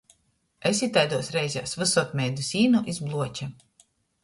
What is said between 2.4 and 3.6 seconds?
sīnu iz bluoča.